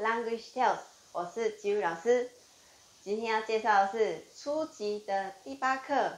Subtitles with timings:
[0.00, 0.78] Language Tales，
[1.12, 2.30] 我是吉武老师。
[3.04, 6.16] 今天要介绍的是初级的第八课，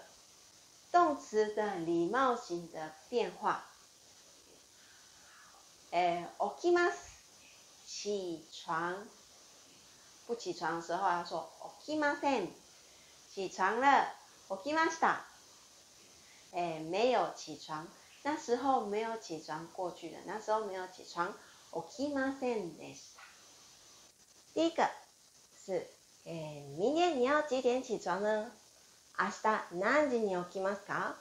[0.93, 3.65] 动词的礼貌型的变化。
[5.91, 6.95] 诶，起きます，
[7.85, 9.09] 起床。
[10.29, 11.51] 不起床的时候，要说
[11.85, 12.47] 起きません。
[13.33, 14.15] 起床了，
[14.49, 15.17] 起きました。
[16.53, 17.89] 诶，没有起床，
[18.23, 21.35] 那时候没有起床，过去的，那时候没有起床，
[21.73, 23.28] 起きませんでした。
[24.55, 24.89] 第一个
[25.65, 25.87] 是，
[26.25, 28.51] えー、明天你要几点起床呢？
[29.19, 29.33] 明日
[29.71, 31.17] 何時に起きますか？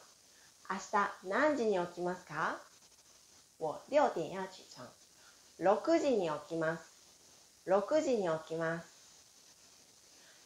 [0.69, 2.59] 明日何時に起きますか？
[3.59, 4.83] 我六点要起床。
[5.57, 6.83] 六時に起きます。
[7.65, 8.87] 六時に起きます。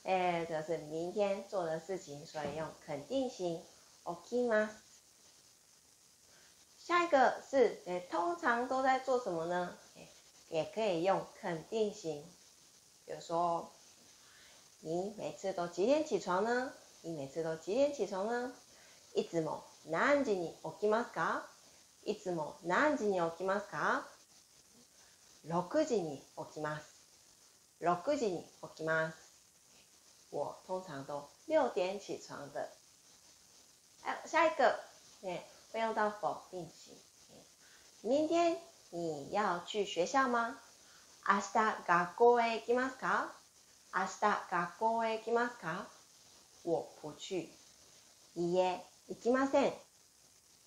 [0.03, 3.61] えー、这是明天做的事情，所以用肯定型
[4.25, 4.71] 起きます。
[6.79, 7.77] 下一个是，
[8.09, 9.77] 通常都在做什么呢？
[10.49, 12.25] 也可以用肯定型。
[13.05, 13.71] 比如说，
[14.79, 16.73] 你每次都几点起床呢？
[17.01, 18.53] 你每次都几点起床呢？
[19.13, 21.43] いつも何時に起きますか？
[22.05, 24.05] いつも何時に起きますか？
[25.43, 26.85] 六時に起きます。
[27.79, 29.17] 六時に起きます。
[30.31, 32.69] 我通常都六点起床的。
[34.03, 34.79] 哎，下一个，
[35.25, 36.95] 哎，会用到否定型。
[38.01, 38.57] 明天
[38.91, 40.59] 你要去学校吗？
[41.23, 43.31] 明日学校へ行きますか
[43.93, 45.87] 明日学校へ行きますか
[46.65, 47.47] 我不去。
[48.35, 49.73] いいえ、行きません。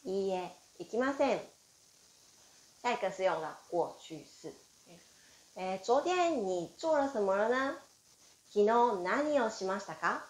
[0.04, 1.40] いいえ、行きません。
[2.84, 4.54] 下一个是用了过去式。
[5.56, 6.38] えー、昨天
[6.76, 7.74] 做了什么呢
[8.50, 8.68] 昨日
[9.02, 10.24] 何をしましたか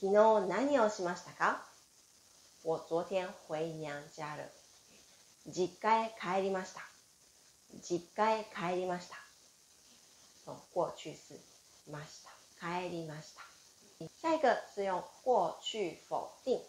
[0.00, 1.64] 昨日何をしましたか
[2.64, 4.48] 我昨天回娘家了。
[5.46, 6.80] 実家へ帰りました。
[7.88, 9.23] 実家へ帰りました。
[10.44, 11.40] 哦，过去式
[11.90, 13.40] ました、帰りました。
[14.20, 16.60] 下一个是用过去否定。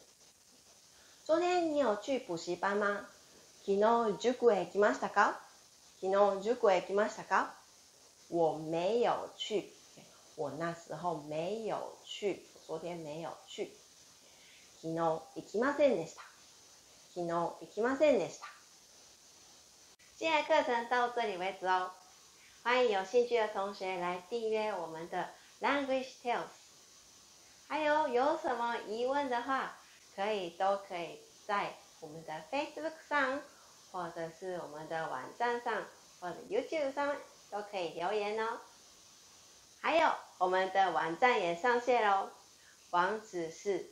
[1.25, 3.05] 昨天你有去补习班吗？
[3.65, 3.79] 昨日
[4.17, 5.39] 塾へ行きましたか？
[5.99, 7.49] 昨日塾へ行きましたか？
[8.29, 9.73] 我没有去，
[10.37, 13.73] 我那时候没有去，昨天没有去。
[14.81, 16.21] 昨日行きませんでした。
[17.13, 18.45] 昨日行きませんでした。
[20.17, 21.91] 今天课程到这里为止哦。
[22.65, 25.29] 欢迎有兴趣的同学来订阅我们的
[25.61, 26.49] Language Tales。
[27.67, 29.77] 还有有什么疑问的话，
[30.15, 33.39] 可以都可以在我们的 Facebook 上，
[33.91, 35.85] 或者是我们的网站上，
[36.19, 37.15] 或者 YouTube 上
[37.51, 38.59] 都可以留言哦。
[39.81, 40.09] 还有
[40.39, 42.31] 我们的网站也上线喽，
[42.89, 43.87] 网址是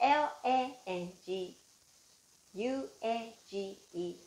[0.00, 1.24] Language
[2.52, 4.20] t a G e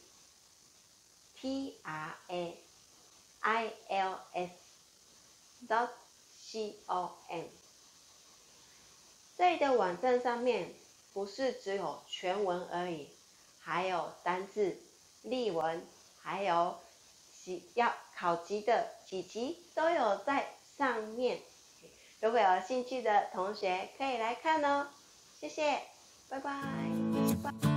[2.29, 2.57] A
[3.49, 4.51] i l s.
[5.69, 5.89] dot
[6.37, 7.45] c o m。
[9.37, 10.73] 这里的网站上面
[11.13, 13.07] 不是只有全文而已，
[13.61, 14.77] 还有单字、
[15.21, 15.87] 例文，
[16.21, 16.77] 还有
[17.41, 21.39] 几要考级的几级都有在上面。
[22.19, 24.89] 如果有兴趣的同学可以来看哦，
[25.39, 25.81] 谢谢，
[26.27, 27.76] 拜拜。